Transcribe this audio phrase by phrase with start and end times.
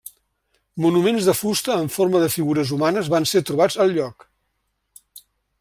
[0.85, 4.29] Monuments de fusta amb forma de figures humanes van ser trobats al lloc.